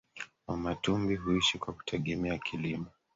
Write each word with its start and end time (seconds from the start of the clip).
Wamatumbi 0.47 1.15
huishi 1.15 1.57
kwa 1.57 1.73
kutegemea 1.73 2.37
kilimo 2.37 2.85